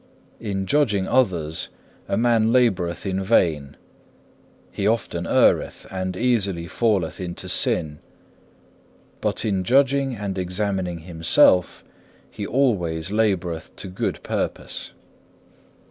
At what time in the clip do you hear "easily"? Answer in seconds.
6.17-6.65